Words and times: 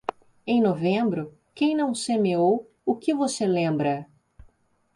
Em 0.47 0.59
novembro, 0.59 1.31
quem 1.53 1.75
não 1.77 1.93
semeou, 1.93 2.67
o 2.83 2.95
que 2.95 3.13
você 3.13 3.45
lembra? 3.45 4.07